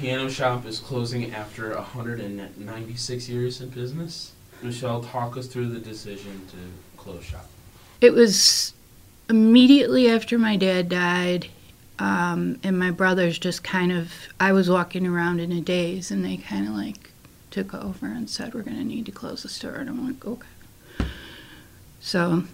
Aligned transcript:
Piano 0.00 0.30
Shop 0.30 0.64
is 0.64 0.78
closing 0.78 1.30
after 1.34 1.74
196 1.74 3.28
years 3.28 3.60
in 3.60 3.68
business. 3.68 4.32
Michelle, 4.62 5.02
talk 5.02 5.36
us 5.36 5.46
through 5.46 5.68
the 5.68 5.78
decision 5.78 6.40
to 6.48 6.56
close 6.96 7.22
shop. 7.22 7.46
It 8.00 8.14
was 8.14 8.72
immediately 9.28 10.08
after 10.08 10.38
my 10.38 10.56
dad 10.56 10.88
died, 10.88 11.48
um, 11.98 12.58
and 12.62 12.78
my 12.78 12.90
brothers 12.90 13.38
just 13.38 13.62
kind 13.62 13.92
of, 13.92 14.10
I 14.40 14.52
was 14.52 14.70
walking 14.70 15.06
around 15.06 15.38
in 15.38 15.52
a 15.52 15.60
daze, 15.60 16.10
and 16.10 16.24
they 16.24 16.38
kind 16.38 16.66
of 16.66 16.72
like 16.72 17.10
took 17.50 17.74
over 17.74 18.06
and 18.06 18.30
said, 18.30 18.54
We're 18.54 18.62
going 18.62 18.78
to 18.78 18.84
need 18.84 19.04
to 19.04 19.12
close 19.12 19.42
the 19.42 19.50
store. 19.50 19.74
And 19.74 19.90
I'm 19.90 20.06
like, 20.06 20.24
Okay. 20.24 20.48
So, 22.00 22.44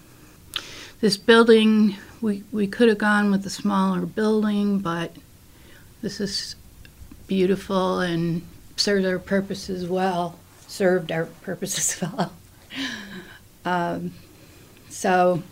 this 0.99 1.15
building, 1.15 1.95
we, 2.19 2.43
we 2.51 2.67
could 2.67 2.89
have 2.89 2.97
gone 2.97 3.31
with 3.31 3.45
a 3.45 3.49
smaller 3.49 4.01
building, 4.01 4.79
but 4.79 5.15
this 6.01 6.19
is 6.19 6.57
beautiful 7.27 7.99
and 7.99 8.41
served 8.77 9.05
our 9.05 9.19
purposes 9.19 9.87
well, 9.87 10.39
served 10.67 11.11
our 11.11 11.25
purposes 11.41 12.01
well. 12.01 12.33
Um, 13.65 14.13
so, 14.89 15.43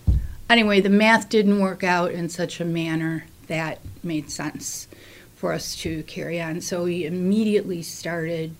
anyway, 0.49 0.79
the 0.79 0.89
math 0.89 1.29
didn't 1.29 1.59
work 1.59 1.83
out 1.83 2.11
in 2.11 2.29
such 2.29 2.59
a 2.59 2.65
manner 2.65 3.25
that 3.47 3.79
made 4.03 4.31
sense 4.31 4.87
for 5.35 5.51
us 5.53 5.75
to 5.77 6.03
carry 6.03 6.41
on. 6.41 6.61
So, 6.61 6.85
we 6.85 7.05
immediately 7.05 7.81
started 7.81 8.55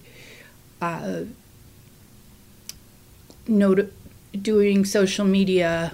uh, 0.81 1.21
not- 3.47 3.86
doing 4.41 4.83
social 4.83 5.25
media 5.25 5.93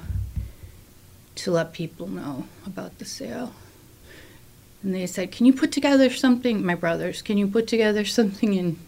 to 1.36 1.52
let 1.52 1.74
people 1.74 2.08
know 2.08 2.46
about 2.66 2.98
the 2.98 3.06
sale. 3.06 3.54
And 4.84 4.96
they 4.96 5.06
said, 5.06 5.32
Can 5.32 5.46
you 5.46 5.54
put 5.54 5.72
together 5.72 6.10
something, 6.10 6.66
my 6.66 6.76
brothers, 6.76 7.22
can 7.22 7.38
you 7.38 7.48
put 7.48 7.68
together 7.68 8.06
something 8.06 8.54
in 8.54 8.80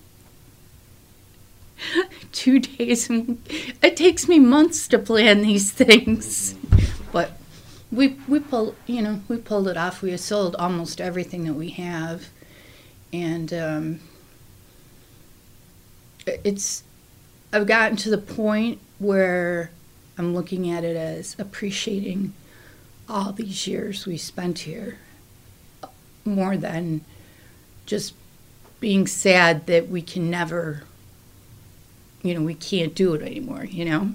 two 2.31 2.59
days? 2.59 3.09
And 3.09 3.41
it 3.81 3.95
takes 3.95 4.27
me 4.27 4.39
months 4.39 4.87
to 4.89 4.99
plan 4.99 5.41
these 5.41 5.71
things. 5.71 6.55
But 7.11 7.33
we, 7.91 8.17
we 8.27 8.39
pulled, 8.39 8.75
you 8.87 9.01
know, 9.01 9.21
we 9.27 9.37
pulled 9.37 9.67
it 9.67 9.77
off. 9.77 10.01
We 10.01 10.15
sold 10.17 10.55
almost 10.55 10.99
everything 10.99 11.43
that 11.45 11.53
we 11.53 11.69
have. 11.71 12.29
And 13.11 13.53
um, 13.53 13.99
it's, 16.25 16.83
I've 17.51 17.67
gotten 17.67 17.97
to 17.97 18.09
the 18.09 18.17
point 18.17 18.79
where 18.97 19.69
I'm 20.17 20.33
looking 20.33 20.71
at 20.71 20.83
it 20.83 20.95
as 20.95 21.35
appreciating 21.37 22.33
all 23.07 23.31
these 23.31 23.67
years 23.67 24.07
we 24.07 24.17
spent 24.17 24.59
here 24.59 24.97
more 26.25 26.57
than 26.57 27.01
just 27.85 28.13
being 28.79 29.07
sad 29.07 29.65
that 29.67 29.89
we 29.89 30.01
can 30.01 30.29
never, 30.29 30.83
you 32.21 32.33
know, 32.33 32.41
we 32.41 32.53
can't 32.53 32.95
do 32.95 33.13
it 33.13 33.21
anymore, 33.21 33.65
you 33.65 33.85
know? 33.85 34.11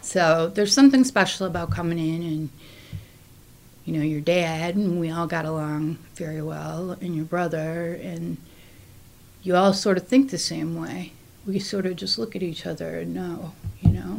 So 0.00 0.50
there's 0.54 0.72
something 0.72 1.04
special 1.04 1.46
about 1.46 1.70
coming 1.70 1.98
in 1.98 2.22
and, 2.22 2.50
you 3.84 3.96
know, 3.96 4.02
your 4.02 4.20
dad, 4.20 4.74
and 4.74 4.98
we 4.98 5.10
all 5.10 5.26
got 5.26 5.44
along 5.44 5.98
very 6.14 6.42
well, 6.42 6.92
and 7.00 7.14
your 7.14 7.24
brother, 7.24 7.98
and 8.02 8.38
you 9.42 9.54
all 9.54 9.72
sort 9.72 9.96
of 9.96 10.08
think 10.08 10.30
the 10.30 10.38
same 10.38 10.80
way. 10.80 11.12
We 11.46 11.58
sort 11.58 11.86
of 11.86 11.96
just 11.96 12.18
look 12.18 12.34
at 12.34 12.42
each 12.42 12.66
other 12.66 12.98
and 12.98 13.14
know, 13.14 13.52
you 13.80 13.90
know? 13.90 14.18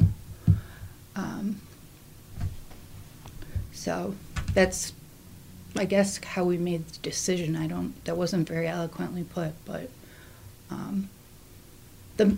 Um, 1.16 1.59
so 3.74 4.16
that's 4.54 4.94
I 5.75 5.85
guess 5.85 6.24
how 6.24 6.44
we 6.44 6.57
made 6.57 6.88
the 6.88 6.97
decision. 7.00 7.56
I 7.56 7.68
don't. 7.68 7.94
That 8.06 8.18
wasn't 8.18 8.47
very 8.47 8.68
eloquently 8.68 9.24
put, 9.24 9.53
but 9.66 9.90
um, 10.72 11.09
the 12.18 12.38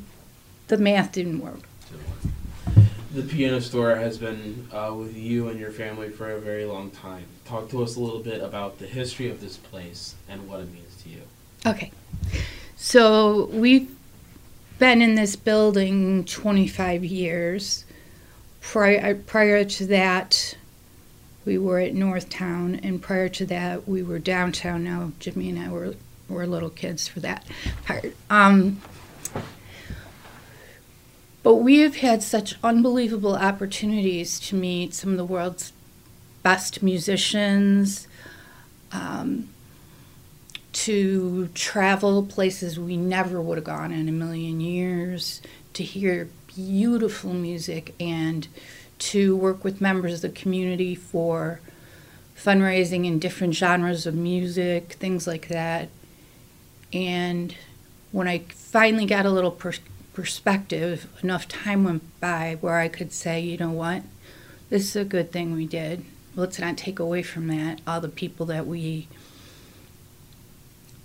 the 0.67 0.77
math 0.77 1.11
didn't 1.13 1.39
work. 1.39 1.61
The 3.13 3.23
piano 3.23 3.59
store 3.59 3.95
has 3.95 4.17
been 4.17 4.69
uh, 4.71 4.93
with 4.97 5.17
you 5.17 5.49
and 5.49 5.59
your 5.59 5.71
family 5.71 6.09
for 6.09 6.31
a 6.31 6.39
very 6.39 6.63
long 6.63 6.91
time. 6.91 7.25
Talk 7.43 7.69
to 7.71 7.83
us 7.83 7.97
a 7.97 7.99
little 7.99 8.21
bit 8.21 8.41
about 8.41 8.79
the 8.79 8.87
history 8.87 9.29
of 9.29 9.41
this 9.41 9.57
place 9.57 10.15
and 10.29 10.47
what 10.47 10.61
it 10.61 10.71
means 10.71 10.95
to 11.03 11.09
you. 11.09 11.21
Okay, 11.65 11.91
so 12.77 13.47
we've 13.47 13.93
been 14.79 15.01
in 15.01 15.15
this 15.15 15.35
building 15.35 16.23
25 16.23 17.03
years. 17.03 17.85
Prior 18.61 19.15
prior 19.15 19.65
to 19.65 19.85
that, 19.87 20.55
we 21.45 21.57
were 21.57 21.79
at 21.79 21.93
Northtown, 21.93 22.79
and 22.83 23.01
prior 23.01 23.29
to 23.29 23.45
that, 23.47 23.87
we 23.87 24.03
were 24.03 24.19
downtown. 24.19 24.83
Now, 24.83 25.11
Jimmy 25.19 25.49
and 25.49 25.59
I 25.59 25.69
were 25.69 25.95
were 26.29 26.47
little 26.47 26.69
kids 26.69 27.07
for 27.07 27.19
that 27.19 27.45
part. 27.85 28.15
Um, 28.29 28.81
but 31.43 31.55
we 31.55 31.79
have 31.79 31.97
had 31.97 32.23
such 32.23 32.55
unbelievable 32.63 33.35
opportunities 33.35 34.39
to 34.41 34.55
meet 34.55 34.93
some 34.93 35.11
of 35.11 35.17
the 35.17 35.25
world's 35.25 35.73
best 36.43 36.81
musicians, 36.81 38.07
um, 38.91 39.49
to 40.73 41.47
travel 41.53 42.23
places 42.23 42.79
we 42.79 42.95
never 42.95 43.41
would 43.41 43.57
have 43.57 43.65
gone 43.65 43.91
in 43.91 44.07
a 44.07 44.11
million 44.11 44.61
years, 44.61 45.41
to 45.73 45.83
hear 45.83 46.29
beautiful 46.47 47.33
music 47.33 47.93
and 47.99 48.47
to 49.01 49.35
work 49.35 49.63
with 49.63 49.81
members 49.81 50.15
of 50.15 50.21
the 50.21 50.29
community 50.29 50.93
for 50.93 51.59
fundraising 52.37 53.05
in 53.05 53.17
different 53.19 53.55
genres 53.55 54.05
of 54.05 54.13
music, 54.13 54.93
things 54.93 55.25
like 55.25 55.47
that. 55.47 55.89
And 56.93 57.55
when 58.11 58.27
I 58.27 58.39
finally 58.49 59.05
got 59.05 59.25
a 59.25 59.31
little 59.31 59.51
per- 59.51 59.73
perspective, 60.13 61.07
enough 61.23 61.47
time 61.47 61.83
went 61.83 62.19
by 62.19 62.57
where 62.61 62.77
I 62.77 62.87
could 62.87 63.11
say, 63.11 63.39
you 63.39 63.57
know 63.57 63.71
what, 63.71 64.03
this 64.69 64.83
is 64.83 64.95
a 64.95 65.05
good 65.05 65.31
thing 65.31 65.53
we 65.53 65.65
did. 65.65 66.05
Let's 66.35 66.59
not 66.59 66.77
take 66.77 66.99
away 66.99 67.23
from 67.23 67.47
that 67.47 67.81
all 67.87 68.01
the 68.01 68.07
people 68.07 68.45
that 68.47 68.67
we 68.67 69.07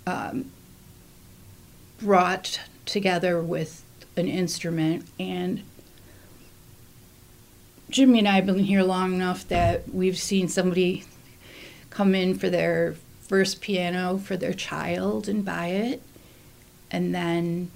um, 0.05 0.51
brought 1.99 2.61
together 2.85 3.41
with 3.41 3.83
an 4.15 4.27
instrument 4.27 5.07
and 5.19 5.63
Jimmy 7.89 8.19
and 8.19 8.27
I 8.27 8.35
have 8.35 8.45
been 8.45 8.59
here 8.59 8.83
long 8.83 9.13
enough 9.13 9.47
that 9.47 9.93
we've 9.93 10.17
seen 10.17 10.49
somebody 10.49 11.05
come 11.89 12.13
in 12.13 12.37
for 12.37 12.49
their 12.49 12.95
first 13.21 13.61
piano 13.61 14.17
for 14.17 14.35
their 14.35 14.53
child 14.53 15.29
and 15.29 15.45
buy 15.45 15.67
it. 15.67 16.01
And 16.91 17.15
then 17.15 17.71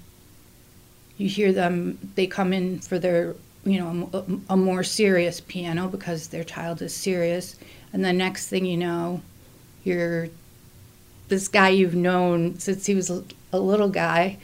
you 1.16 1.28
hear 1.28 1.52
them, 1.52 1.98
they 2.14 2.26
come 2.26 2.52
in 2.52 2.80
for 2.80 2.98
their, 2.98 3.36
you 3.64 3.78
know, 3.78 4.10
a, 4.12 4.52
a 4.52 4.56
more 4.56 4.82
serious 4.82 5.40
piano 5.40 5.88
because 5.88 6.28
their 6.28 6.44
child 6.44 6.82
is 6.82 6.94
serious. 6.94 7.56
And 7.92 8.04
the 8.04 8.12
next 8.12 8.48
thing 8.48 8.66
you 8.66 8.76
know, 8.76 9.22
you're 9.82 10.28
this 11.28 11.48
guy 11.48 11.70
you've 11.70 11.94
known 11.94 12.58
since 12.58 12.84
he 12.84 12.94
was 12.94 13.10
a 13.52 13.58
little 13.58 13.88
guy, 13.88 14.36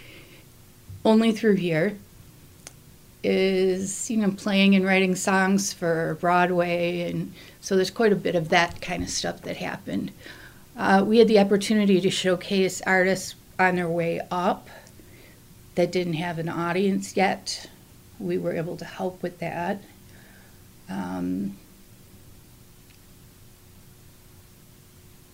only 1.05 1.32
through 1.32 1.56
here 1.56 1.99
is 3.23 4.11
you 4.11 4.17
know 4.17 4.31
playing 4.31 4.75
and 4.75 4.85
writing 4.85 5.15
songs 5.15 5.73
for 5.73 6.17
Broadway, 6.20 7.11
and 7.11 7.32
so 7.61 7.76
there's 7.76 7.91
quite 7.91 8.12
a 8.12 8.17
bit 8.17 8.35
of 8.35 8.49
that 8.50 8.81
kind 8.81 9.03
of 9.03 9.11
stuff 9.11 9.43
that 9.43 9.56
happened. 9.56 10.12
Uh, 10.76 11.03
we 11.05 11.19
had 11.19 11.29
the 11.29 11.38
opportunity 11.38 12.00
to 12.00 12.11
showcase 12.11 12.81
artists 12.87 13.35
on 13.59 13.76
their 13.76 13.88
way 13.88 14.20
up 14.31 14.69
that 15.75 15.91
didn't 15.91 16.15
have 16.15 16.38
an 16.38 16.49
audience 16.49 17.17
yet. 17.17 17.69
We 18.20 18.38
were 18.38 18.53
able 18.53 18.76
to 18.76 18.85
help 18.85 19.23
with 19.23 19.38
that. 19.41 19.82
Um, 20.88 21.56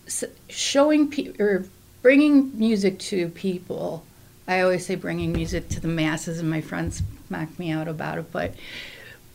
so 0.06 0.28
showing 0.48 1.34
or 1.38 1.64
bringing 2.02 2.56
music 2.58 2.98
to 2.98 3.28
people. 3.30 4.04
I 4.46 4.60
always 4.60 4.84
say 4.84 4.94
bringing 4.94 5.32
music 5.32 5.68
to 5.70 5.80
the 5.80 5.88
masses, 5.88 6.38
and 6.38 6.50
my 6.50 6.60
friends 6.60 7.02
mock 7.34 7.58
me 7.58 7.70
out 7.70 7.88
about 7.88 8.18
it, 8.18 8.30
but 8.30 8.54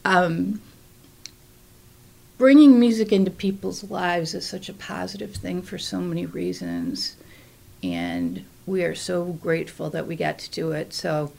um, 0.06 0.62
bringing 2.38 2.80
music 2.80 3.12
into 3.12 3.31
people's 3.31 3.84
lives 3.84 4.34
is 4.34 4.48
such 4.48 4.69
a 4.69 4.74
positive 4.74 5.36
thing 5.36 5.62
for 5.62 5.78
so 5.78 6.00
many 6.00 6.25
reasons. 6.25 7.16
And 7.84 8.46
we 8.66 8.84
are 8.84 8.96
so 8.96 9.25
grateful 9.25 9.90
that 9.90 10.07
we 10.07 10.16
got 10.16 10.40
to 10.40 10.50
do 10.51 10.72
it. 10.72 10.94
So 10.94 11.34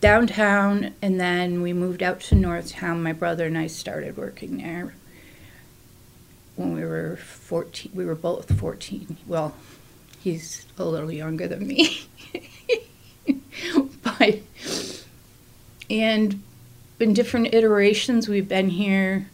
downtown, 0.00 0.94
and 1.02 1.20
then 1.20 1.62
we 1.62 1.72
moved 1.72 2.02
out 2.02 2.20
to 2.20 2.34
Northtown. 2.34 3.02
My 3.02 3.12
brother 3.12 3.46
and 3.46 3.58
I 3.58 3.66
started 3.66 4.16
working 4.16 4.58
there 4.58 4.94
when 6.54 6.74
we 6.74 6.84
were 6.84 7.16
14. 7.16 7.92
We 7.94 8.06
were 8.06 8.14
both 8.14 8.58
14. 8.58 9.18
Well, 9.26 9.54
he's 10.20 10.64
a 10.78 10.84
little 10.84 11.12
younger 11.12 11.46
than 11.48 11.66
me. 11.66 12.00
but, 14.02 14.40
and 15.88 16.42
in 16.98 17.14
different 17.14 17.54
iterations, 17.54 18.28
we've 18.28 18.48
been 18.48 18.70
here 18.70 19.28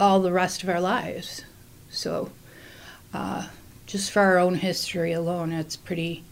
all 0.00 0.20
the 0.20 0.32
rest 0.32 0.62
of 0.62 0.68
our 0.68 0.80
lives. 0.80 1.44
So, 1.90 2.32
uh, 3.14 3.48
just 3.86 4.10
for 4.10 4.20
our 4.20 4.38
own 4.38 4.56
history 4.56 5.12
alone, 5.12 5.52
it's 5.52 5.76
pretty 5.76 6.24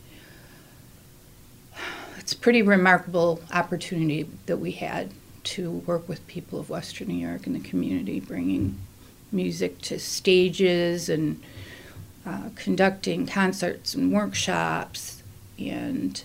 it's 2.19 2.35
pretty 2.35 2.63
remarkable 2.63 3.41
opportunity 3.53 4.29
that 4.47 4.59
we 4.59 4.73
had 4.73 5.11
to 5.43 5.71
work 5.71 6.09
with 6.09 6.27
people 6.27 6.61
of 6.61 6.71
Western 6.71 7.09
New 7.09 7.27
York 7.27 7.47
and 7.47 7.57
the 7.57 7.69
community, 7.69 8.21
bringing 8.21 8.79
music 9.33 9.81
to 9.83 9.99
stages 9.99 11.09
and 11.09 11.43
uh, 12.27 12.51
conducting 12.55 13.27
concerts 13.27 13.95
and 13.95 14.13
workshops. 14.13 15.20
And 15.69 16.23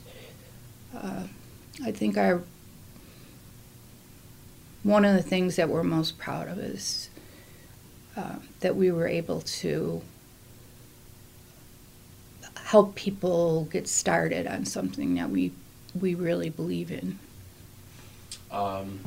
uh, 0.95 1.23
I 1.83 1.91
think 1.91 2.17
our 2.17 2.41
one 4.83 5.03
of 5.03 5.15
the 5.15 5.23
things 5.23 5.55
that 5.55 5.67
we're 5.67 5.83
most 5.83 6.17
proud 6.19 6.47
of 6.47 6.59
is 6.59 7.09
uh, 8.15 8.35
that 8.59 8.75
we 8.75 8.91
were 8.91 9.07
able 9.07 9.41
to 9.41 10.01
help 12.65 12.95
people 12.95 13.65
get 13.65 13.87
started 13.87 14.47
on 14.47 14.63
something 14.65 15.15
that 15.15 15.29
we 15.29 15.51
we 15.99 16.13
really 16.13 16.49
believe 16.49 16.91
in. 16.91 17.17
Um, 18.51 18.99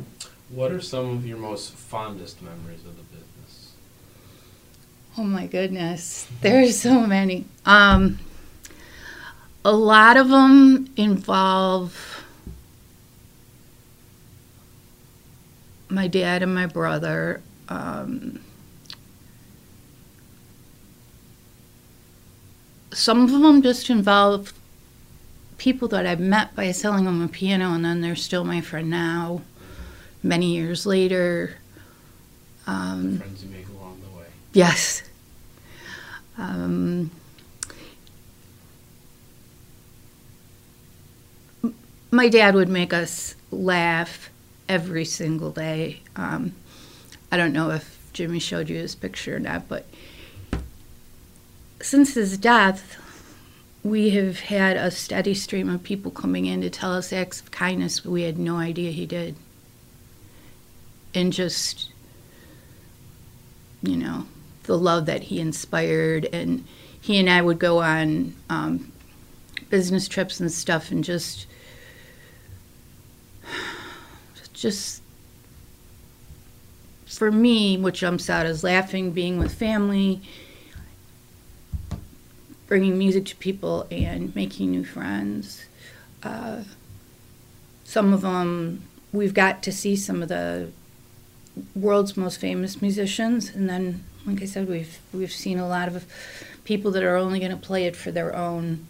what 0.48 0.72
are 0.72 0.80
some 0.80 1.10
of 1.10 1.26
your 1.26 1.38
most 1.38 1.72
fondest 1.74 2.42
memories 2.42 2.80
of 2.84 2.96
the 2.96 3.02
business? 3.02 3.72
Oh 5.16 5.24
my 5.24 5.46
goodness, 5.46 6.26
there's 6.40 6.78
so 6.78 7.06
many. 7.06 7.44
Um, 7.66 8.18
a 9.68 9.72
lot 9.72 10.16
of 10.16 10.30
them 10.30 10.88
involve 10.96 12.24
my 15.90 16.08
dad 16.08 16.42
and 16.42 16.54
my 16.54 16.64
brother. 16.64 17.42
Um, 17.68 18.40
some 22.94 23.24
of 23.24 23.30
them 23.30 23.60
just 23.60 23.90
involve 23.90 24.54
people 25.58 25.86
that 25.88 26.06
I've 26.06 26.18
met 26.18 26.56
by 26.56 26.72
selling 26.72 27.04
them 27.04 27.20
a 27.20 27.28
piano, 27.28 27.74
and 27.74 27.84
then 27.84 28.00
they're 28.00 28.16
still 28.16 28.44
my 28.44 28.62
friend 28.62 28.88
now, 28.88 29.42
many 30.22 30.54
years 30.54 30.86
later. 30.86 31.56
Um, 32.66 33.18
Friends 33.18 33.44
you 33.44 33.50
make 33.50 33.68
along 33.68 34.00
the 34.00 34.18
way. 34.18 34.24
yes. 34.54 35.02
Um, 36.38 37.10
my 42.10 42.28
dad 42.28 42.54
would 42.54 42.68
make 42.68 42.92
us 42.92 43.34
laugh 43.50 44.30
every 44.68 45.04
single 45.04 45.50
day. 45.50 46.00
Um, 46.16 46.54
I 47.30 47.36
don't 47.36 47.52
know 47.52 47.70
if 47.70 47.98
Jimmy 48.12 48.38
showed 48.38 48.68
you 48.68 48.76
his 48.76 48.94
picture 48.94 49.36
or 49.36 49.38
not, 49.38 49.68
but 49.68 49.86
since 51.80 52.14
his 52.14 52.38
death, 52.38 52.96
we 53.84 54.10
have 54.10 54.40
had 54.40 54.76
a 54.76 54.90
steady 54.90 55.34
stream 55.34 55.68
of 55.68 55.82
people 55.82 56.10
coming 56.10 56.46
in 56.46 56.60
to 56.62 56.70
tell 56.70 56.92
us 56.94 57.12
acts 57.12 57.40
of 57.40 57.50
kindness 57.50 58.04
we 58.04 58.22
had 58.22 58.38
no 58.38 58.56
idea 58.56 58.90
he 58.90 59.06
did. 59.06 59.36
And 61.14 61.32
just, 61.32 61.90
you 63.82 63.96
know, 63.96 64.26
the 64.64 64.76
love 64.76 65.06
that 65.06 65.24
he 65.24 65.40
inspired. 65.40 66.26
And 66.26 66.64
he 67.00 67.18
and 67.18 67.30
I 67.30 67.40
would 67.40 67.58
go 67.58 67.78
on 67.80 68.34
um, 68.50 68.92
business 69.70 70.08
trips 70.08 70.40
and 70.40 70.50
stuff 70.50 70.90
and 70.90 71.02
just, 71.04 71.46
just, 74.60 75.02
for 77.06 77.30
me, 77.30 77.76
what 77.76 77.94
jumps 77.94 78.28
out 78.28 78.46
is 78.46 78.62
laughing, 78.62 79.12
being 79.12 79.38
with 79.38 79.54
family 79.54 80.20
bringing 82.68 82.98
music 82.98 83.24
to 83.24 83.36
people 83.36 83.86
and 83.90 84.34
making 84.36 84.70
new 84.70 84.84
friends. 84.84 85.64
Uh, 86.22 86.62
some 87.82 88.12
of 88.12 88.20
them, 88.20 88.84
we've 89.12 89.34
got 89.34 89.62
to 89.62 89.72
see 89.72 89.96
some 89.96 90.22
of 90.22 90.28
the 90.28 90.70
world's 91.74 92.16
most 92.16 92.38
famous 92.38 92.80
musicians, 92.80 93.48
and 93.48 93.68
then, 93.68 94.04
like 94.26 94.42
I 94.42 94.44
said, 94.44 94.68
we've 94.68 94.98
we've 95.12 95.32
seen 95.32 95.58
a 95.58 95.66
lot 95.66 95.88
of 95.88 96.04
people 96.64 96.90
that 96.92 97.02
are 97.02 97.16
only 97.16 97.40
going 97.40 97.50
to 97.50 97.56
play 97.56 97.86
it 97.86 97.96
for 97.96 98.10
their 98.12 98.36
own 98.36 98.86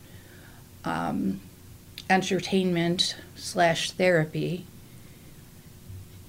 um, 0.84 1.40
entertainment 2.10 3.14
slash 3.36 3.92
therapy, 3.92 4.66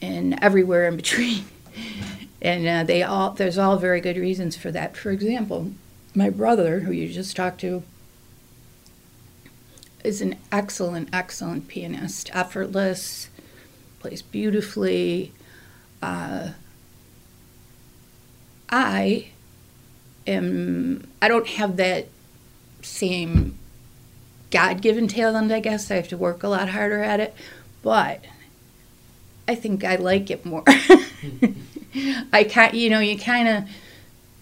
and 0.02 0.38
everywhere 0.42 0.88
in 0.88 0.96
between. 0.96 1.46
and 2.42 2.68
uh, 2.68 2.84
they 2.84 3.04
all 3.04 3.32
there's 3.32 3.58
all 3.58 3.78
very 3.78 4.02
good 4.02 4.18
reasons 4.18 4.56
for 4.56 4.72
that. 4.72 4.96
For 4.96 5.12
example, 5.12 5.72
my 6.16 6.30
brother, 6.30 6.82
who 6.82 6.92
you 6.92 7.12
just 7.12 7.36
talked 7.36 7.62
to, 7.62 7.84
is 10.04 10.22
an 10.22 10.36
excellent, 10.52 11.10
excellent 11.12 11.68
pianist. 11.68 12.30
Effortless, 12.34 13.30
plays 14.00 14.22
beautifully. 14.22 15.34
Uh, 16.02 16.52
I 18.70 19.30
am. 20.26 21.08
I 21.22 21.28
don't 21.28 21.48
have 21.48 21.78
that 21.78 22.08
same 22.82 23.58
God-given 24.52 25.10
talent. 25.10 25.52
I 25.52 25.60
guess 25.60 25.92
I 25.92 25.96
have 25.96 26.08
to 26.10 26.18
work 26.18 26.44
a 26.44 26.48
lot 26.48 26.70
harder 26.70 27.04
at 27.04 27.20
it, 27.20 27.34
but 27.84 28.24
I 29.50 29.56
think 29.56 29.84
I 29.84 29.96
like 29.96 30.30
it 30.30 30.46
more. 30.46 30.64
I 32.32 32.44
can't. 32.44 32.76
You 32.76 32.92
know, 32.92 33.00
you 33.00 33.18
kind 33.18 33.48
of 33.48 33.64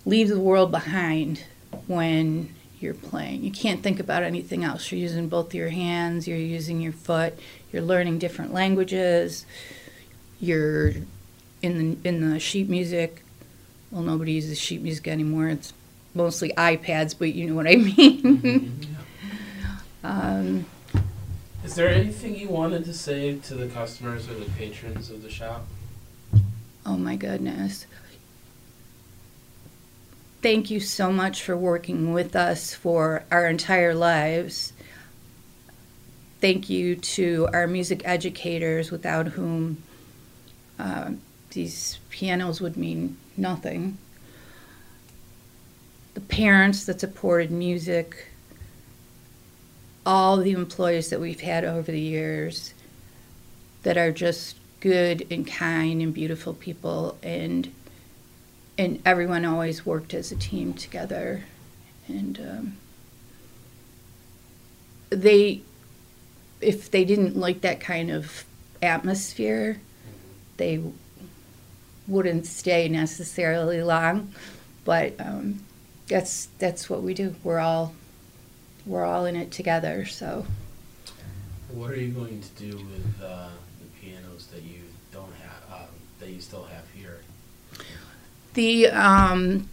leave 0.05 0.27
the 0.27 0.37
world 0.37 0.69
behind 0.69 1.45
when 1.87 2.53
you're 2.81 2.93
playing. 2.93 3.41
You 3.41 3.51
can't 3.51 3.81
think 3.81 4.01
about 4.01 4.23
anything 4.23 4.65
else. 4.65 4.91
You're 4.91 4.99
using 4.99 5.29
both 5.29 5.53
your 5.53 5.69
hands, 5.69 6.27
you're 6.27 6.37
using 6.37 6.81
your 6.81 6.91
foot, 6.91 7.39
you're 7.71 7.83
learning 7.83 8.19
different 8.19 8.51
languages. 8.53 9.45
You're 10.41 10.89
in 11.61 11.77
the 12.01 12.09
in 12.09 12.29
the 12.29 12.37
sheet 12.37 12.67
music. 12.67 13.23
Well, 13.91 14.01
nobody 14.01 14.33
uses 14.33 14.59
sheet 14.59 14.81
music 14.81 15.07
anymore. 15.07 15.47
It's 15.47 15.71
mostly 16.15 16.49
iPads, 16.57 17.15
but 17.17 17.33
you 17.33 17.47
know 17.47 17.55
what 17.55 17.65
I 17.65 17.77
mean. 17.77 18.97
um, 20.03 20.65
Is 21.67 21.75
there 21.75 21.89
anything 21.89 22.33
you 22.33 22.47
wanted 22.47 22.85
to 22.85 22.93
say 22.93 23.39
to 23.39 23.53
the 23.53 23.67
customers 23.67 24.29
or 24.29 24.35
the 24.35 24.49
patrons 24.51 25.09
of 25.09 25.21
the 25.21 25.29
shop? 25.29 25.65
oh 26.85 26.95
my 26.95 27.17
goodness. 27.17 27.85
Thank 30.41 30.71
you 30.71 30.79
so 30.79 31.11
much 31.11 31.43
for 31.43 31.57
working 31.57 32.13
with 32.13 32.37
us 32.37 32.73
for 32.73 33.25
our 33.29 33.49
entire 33.49 33.93
lives. 33.93 34.71
Thank 36.39 36.69
you 36.69 36.95
to 36.95 37.49
our 37.51 37.67
music 37.67 38.01
educators, 38.05 38.89
without 38.89 39.27
whom 39.27 39.83
uh, 40.79 41.11
these 41.49 41.99
pianos 42.09 42.61
would 42.61 42.77
mean 42.77 43.17
nothing. 43.35 43.97
The 46.13 46.21
parents 46.21 46.85
that 46.85 47.01
supported 47.01 47.51
music, 47.51 48.27
all 50.07 50.37
the 50.37 50.53
employees 50.53 51.09
that 51.09 51.19
we've 51.19 51.41
had 51.41 51.65
over 51.65 51.91
the 51.91 51.99
years 51.99 52.73
that 53.83 53.97
are 53.97 54.11
just 54.11 54.55
good 54.79 55.27
and 55.29 55.45
kind 55.45 56.01
and 56.01 56.13
beautiful 56.13 56.53
people 56.53 57.17
and 57.21 57.69
and 58.77 59.01
everyone 59.05 59.43
always 59.43 59.85
worked 59.85 60.13
as 60.13 60.31
a 60.31 60.35
team 60.35 60.73
together. 60.73 61.43
And 62.07 62.39
um, 62.39 62.77
they 65.09 65.61
if 66.61 66.89
they 66.89 67.03
didn't 67.03 67.35
like 67.35 67.61
that 67.61 67.79
kind 67.81 68.09
of 68.09 68.45
atmosphere 68.81 69.81
they 70.55 70.81
wouldn't 72.07 72.45
stay 72.45 72.87
necessarily 72.87 73.83
long. 73.83 74.33
But 74.85 75.19
um, 75.19 75.59
that's 76.07 76.47
that's 76.59 76.89
what 76.89 77.03
we 77.03 77.13
do. 77.13 77.35
We're 77.43 77.59
all 77.59 77.93
we're 78.87 79.05
all 79.05 79.25
in 79.25 79.35
it 79.35 79.51
together 79.51 80.05
so 80.05 80.45
What 81.71 81.91
are 81.91 81.99
you 81.99 82.11
going 82.11 82.41
to 82.41 82.49
do 82.63 82.77
with 82.77 83.21
uh, 83.21 83.49
the 83.81 83.87
pianos 83.99 84.47
that 84.47 84.63
you 84.63 84.81
don't 85.11 85.33
have, 85.43 85.81
um, 85.81 85.87
that 86.19 86.29
you 86.29 86.39
still 86.39 86.63
have 86.63 86.83
here? 86.95 87.19
The 88.53 88.87
um, 88.87 89.69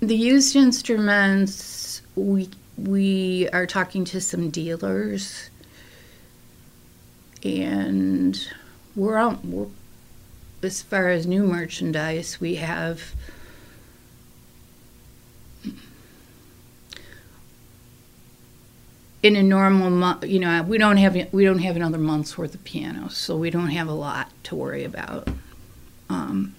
the 0.00 0.14
used 0.14 0.54
instruments 0.54 2.02
we 2.14 2.50
we 2.76 3.48
are 3.52 3.66
talking 3.66 4.04
to 4.06 4.20
some 4.20 4.50
dealers, 4.50 5.50
and 7.42 8.38
we're 8.94 9.16
on. 9.16 9.40
We're, 9.50 9.66
as 10.62 10.82
far 10.82 11.08
as 11.08 11.26
new 11.26 11.44
merchandise, 11.44 12.40
we 12.40 12.56
have. 12.56 13.14
In 19.20 19.34
a 19.34 19.42
normal 19.42 19.90
month, 19.90 20.24
you 20.26 20.38
know, 20.38 20.62
we 20.62 20.78
don't 20.78 20.96
have 20.96 21.32
we 21.32 21.44
don't 21.44 21.58
have 21.58 21.74
another 21.74 21.98
month's 21.98 22.38
worth 22.38 22.54
of 22.54 22.62
pianos, 22.62 23.16
so 23.16 23.36
we 23.36 23.50
don't 23.50 23.70
have 23.70 23.88
a 23.88 23.92
lot 23.92 24.30
to 24.44 24.54
worry 24.54 24.84
about. 24.84 25.28
Um, 26.08 26.54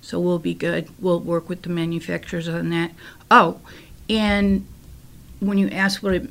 so 0.00 0.20
we'll 0.20 0.38
be 0.38 0.54
good. 0.54 0.88
We'll 1.00 1.20
work 1.20 1.48
with 1.48 1.62
the 1.62 1.68
manufacturers 1.68 2.48
on 2.48 2.70
that. 2.70 2.92
Oh, 3.30 3.60
and 4.08 4.66
when 5.40 5.58
you 5.58 5.68
ask 5.70 6.02
what 6.02 6.14
it, 6.14 6.30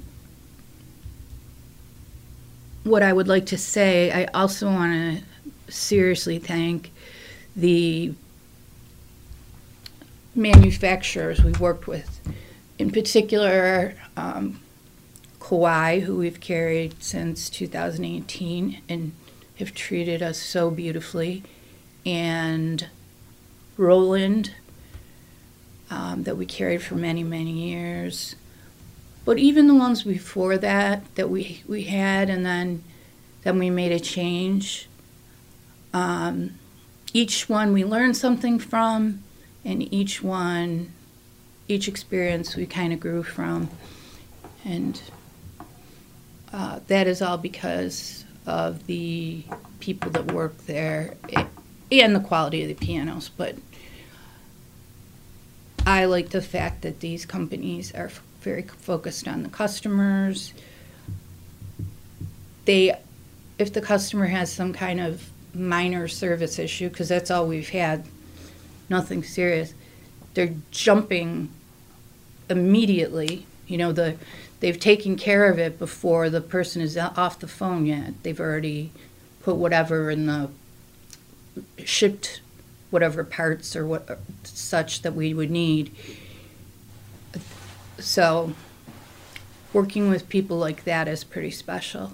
what 2.83 3.03
I 3.03 3.11
would 3.11 3.27
like 3.27 3.47
to 3.47 3.57
say, 3.57 4.11
I 4.11 4.25
also 4.33 4.67
want 4.67 4.93
to 5.19 5.71
seriously 5.71 6.39
thank 6.39 6.91
the 7.55 8.13
manufacturers 10.35 11.43
we 11.43 11.51
worked 11.53 11.87
with. 11.87 12.21
In 12.79 12.91
particular, 12.91 13.95
um, 14.17 14.59
Kawai, 15.41 16.01
who 16.01 16.17
we've 16.17 16.39
carried 16.39 17.01
since 17.03 17.49
2018 17.49 18.81
and 18.87 19.11
have 19.57 19.73
treated 19.73 20.21
us 20.21 20.37
so 20.37 20.71
beautifully, 20.71 21.43
and 22.05 22.87
Roland, 23.75 24.53
um, 25.89 26.23
that 26.23 26.37
we 26.37 26.45
carried 26.45 26.81
for 26.81 26.95
many, 26.95 27.23
many 27.23 27.51
years. 27.51 28.35
But 29.25 29.39
even 29.39 29.67
the 29.67 29.75
ones 29.75 30.03
before 30.03 30.57
that, 30.57 31.03
that 31.15 31.29
we, 31.29 31.63
we 31.67 31.83
had, 31.83 32.29
and 32.29 32.45
then, 32.45 32.83
then 33.43 33.59
we 33.59 33.69
made 33.69 33.91
a 33.91 33.99
change. 33.99 34.87
Um, 35.93 36.51
each 37.13 37.49
one 37.49 37.73
we 37.73 37.83
learned 37.83 38.15
something 38.15 38.57
from, 38.57 39.21
and 39.65 39.91
each 39.93 40.23
one, 40.23 40.93
each 41.67 41.87
experience 41.87 42.55
we 42.55 42.65
kind 42.65 42.93
of 42.93 42.99
grew 42.99 43.23
from. 43.23 43.69
And 44.63 45.01
uh, 46.53 46.79
that 46.87 47.07
is 47.07 47.21
all 47.21 47.37
because 47.37 48.25
of 48.45 48.85
the 48.87 49.43
people 49.79 50.11
that 50.11 50.31
work 50.31 50.57
there 50.65 51.15
and 51.91 52.15
the 52.15 52.19
quality 52.19 52.63
of 52.63 52.67
the 52.67 52.85
pianos. 52.85 53.29
But 53.29 53.55
I 55.85 56.05
like 56.05 56.29
the 56.29 56.41
fact 56.41 56.81
that 56.83 56.99
these 56.99 57.25
companies 57.25 57.93
are 57.93 58.11
very 58.41 58.63
focused 58.63 59.27
on 59.27 59.43
the 59.43 59.49
customers. 59.49 60.53
They, 62.65 62.95
if 63.57 63.73
the 63.73 63.81
customer 63.81 64.27
has 64.27 64.51
some 64.51 64.73
kind 64.73 64.99
of 64.99 65.29
minor 65.53 66.07
service 66.07 66.59
issue, 66.59 66.89
because 66.89 67.09
that's 67.09 67.31
all 67.31 67.47
we've 67.47 67.69
had, 67.69 68.05
nothing 68.89 69.23
serious, 69.23 69.73
they're 70.33 70.55
jumping 70.71 71.49
immediately. 72.49 73.45
You 73.67 73.77
know, 73.77 73.91
the 73.91 74.17
they've 74.61 74.79
taken 74.79 75.17
care 75.17 75.49
of 75.51 75.59
it 75.59 75.77
before 75.77 76.29
the 76.29 76.39
person 76.39 76.81
is 76.81 76.97
off 76.97 77.39
the 77.39 77.47
phone 77.47 77.85
yet. 77.85 78.13
They've 78.23 78.39
already 78.39 78.91
put 79.41 79.57
whatever 79.57 80.09
in 80.09 80.27
the 80.27 80.49
shipped 81.83 82.41
whatever 82.91 83.23
parts 83.23 83.75
or 83.75 83.87
what 83.87 84.19
such 84.43 85.01
that 85.01 85.15
we 85.15 85.33
would 85.33 85.49
need. 85.49 85.95
So 87.97 88.53
working 89.73 90.09
with 90.09 90.29
people 90.29 90.57
like 90.57 90.83
that 90.83 91.07
is 91.07 91.23
pretty 91.23 91.51
special. 91.51 92.13